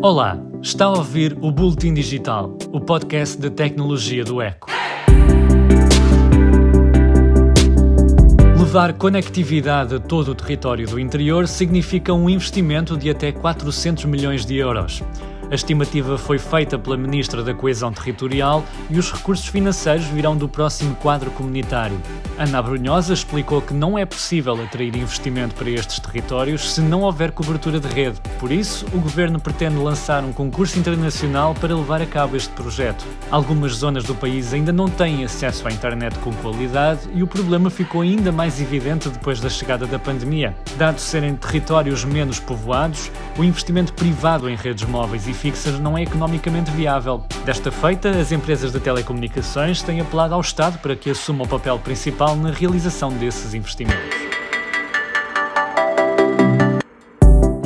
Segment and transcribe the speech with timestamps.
[0.00, 4.68] Olá, está a ouvir o Boletim Digital, o podcast de tecnologia do Eco.
[8.56, 14.46] Levar conectividade a todo o território do interior significa um investimento de até 400 milhões
[14.46, 15.02] de euros.
[15.50, 20.46] A estimativa foi feita pela Ministra da Coesão Territorial e os recursos financeiros virão do
[20.46, 21.98] próximo quadro comunitário.
[22.36, 27.32] Ana Brunhosa explicou que não é possível atrair investimento para estes territórios se não houver
[27.32, 28.20] cobertura de rede.
[28.38, 33.06] Por isso, o Governo pretende lançar um concurso internacional para levar a cabo este projeto.
[33.30, 37.70] Algumas zonas do país ainda não têm acesso à internet com qualidade e o problema
[37.70, 40.54] ficou ainda mais evidente depois da chegada da pandemia.
[40.76, 46.02] Dado serem territórios menos povoados, o investimento privado em redes móveis e fixas não é
[46.02, 47.22] economicamente viável.
[47.44, 51.78] Desta feita, as empresas de telecomunicações têm apelado ao Estado para que assuma o papel
[51.78, 54.28] principal na realização desses investimentos.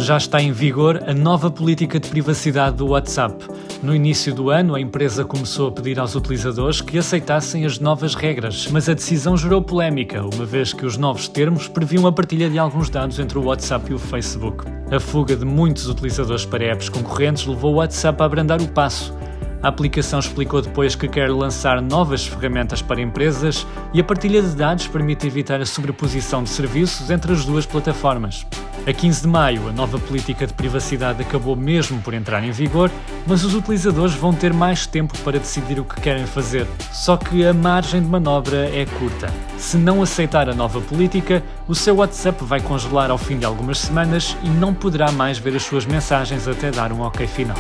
[0.03, 3.47] já está em vigor a nova política de privacidade do WhatsApp.
[3.83, 8.15] No início do ano, a empresa começou a pedir aos utilizadores que aceitassem as novas
[8.15, 12.49] regras, mas a decisão gerou polémica, uma vez que os novos termos previam a partilha
[12.49, 14.65] de alguns dados entre o WhatsApp e o Facebook.
[14.89, 19.13] A fuga de muitos utilizadores para apps concorrentes levou o WhatsApp a abrandar o passo.
[19.61, 24.55] A aplicação explicou depois que quer lançar novas ferramentas para empresas e a partilha de
[24.55, 28.47] dados permite evitar a sobreposição de serviços entre as duas plataformas.
[28.87, 32.91] A 15 de maio, a nova política de privacidade acabou mesmo por entrar em vigor,
[33.27, 36.67] mas os utilizadores vão ter mais tempo para decidir o que querem fazer.
[36.91, 39.33] Só que a margem de manobra é curta.
[39.57, 43.79] Se não aceitar a nova política, o seu WhatsApp vai congelar ao fim de algumas
[43.79, 47.57] semanas e não poderá mais ver as suas mensagens até dar um OK final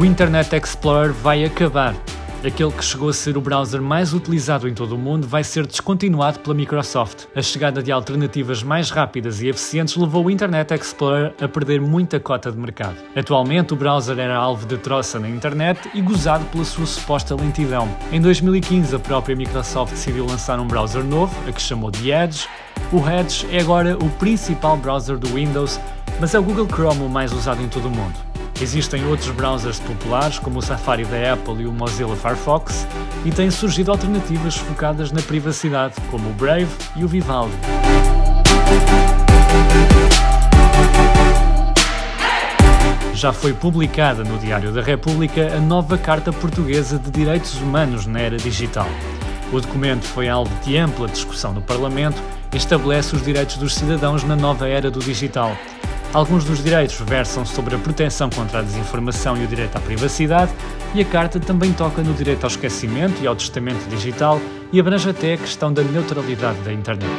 [0.00, 1.94] o Internet Explorer vai acabar.
[2.42, 5.66] Aquele que chegou a ser o browser mais utilizado em todo o mundo vai ser
[5.66, 7.26] descontinuado pela Microsoft.
[7.36, 12.18] A chegada de alternativas mais rápidas e eficientes levou o Internet Explorer a perder muita
[12.18, 12.96] cota de mercado.
[13.14, 17.86] Atualmente, o browser era alvo de troça na internet e gozado pela sua suposta lentidão.
[18.10, 22.48] Em 2015, a própria Microsoft decidiu lançar um browser novo, a que chamou de Edge.
[22.90, 25.78] O Edge é agora o principal browser do Windows,
[26.18, 28.29] mas é o Google Chrome o mais usado em todo o mundo.
[28.60, 32.86] Existem outros browsers populares, como o Safari da Apple e o Mozilla Firefox,
[33.24, 37.56] e têm surgido alternativas focadas na privacidade, como o Brave e o Vivaldi.
[43.20, 48.18] já foi publicada no Diário da República a nova Carta Portuguesa de Direitos Humanos na
[48.18, 48.88] Era Digital.
[49.52, 52.16] O documento foi alvo de ampla discussão no Parlamento
[52.50, 55.54] e estabelece os direitos dos cidadãos na nova era do digital,
[56.12, 60.52] Alguns dos direitos versam sobre a proteção contra a desinformação e o direito à privacidade,
[60.92, 64.40] e a Carta também toca no direito ao esquecimento e ao testamento digital
[64.72, 67.10] e abrange até a questão da neutralidade da internet.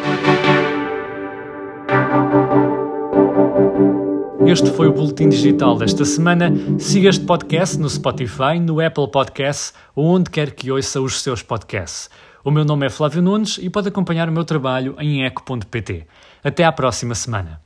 [4.46, 6.52] Este foi o Boletim Digital desta semana.
[6.78, 11.42] Siga este podcast no Spotify, no Apple Podcasts ou onde quer que ouça os seus
[11.42, 12.10] podcasts.
[12.44, 16.06] O meu nome é Flávio Nunes e pode acompanhar o meu trabalho em eco.pt.
[16.44, 17.62] Até à próxima semana.